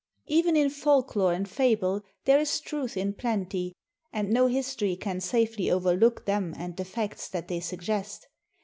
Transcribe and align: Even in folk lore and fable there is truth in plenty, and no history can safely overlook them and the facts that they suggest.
Even 0.25 0.57
in 0.57 0.71
folk 0.71 1.15
lore 1.15 1.31
and 1.31 1.47
fable 1.47 2.01
there 2.25 2.39
is 2.39 2.59
truth 2.59 2.97
in 2.97 3.13
plenty, 3.13 3.75
and 4.11 4.31
no 4.31 4.47
history 4.47 4.95
can 4.95 5.21
safely 5.21 5.69
overlook 5.69 6.25
them 6.25 6.55
and 6.57 6.75
the 6.75 6.85
facts 6.85 7.29
that 7.29 7.47
they 7.47 7.59
suggest. 7.59 8.27